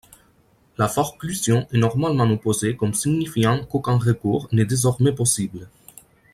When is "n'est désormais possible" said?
4.51-5.69